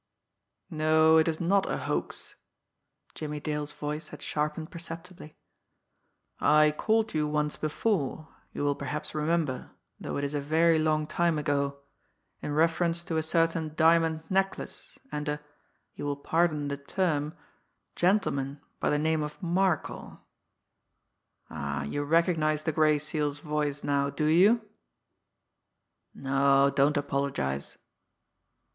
[0.87, 2.33] No, it is not a hoax!"
[3.13, 5.37] Jimmie Dale's voice had sharpened perceptibly
[6.39, 9.69] "I called you once before, you will perhaps remember
[9.99, 11.81] though it is a very long time ago,
[12.41, 15.39] in reference to a certain diamond necklace and a
[15.93, 17.35] you will pardon the term
[17.95, 20.25] gentleman by the name of Markel....
[21.47, 24.67] Ah, you recognise the Gray Seal's voice now, do you!...
[26.15, 27.77] No, don't apologise....